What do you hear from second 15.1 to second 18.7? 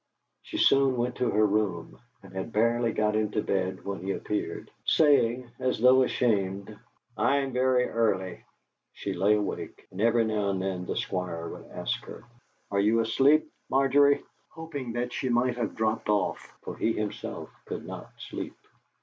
she might have dropped off, for he himself could not sleep.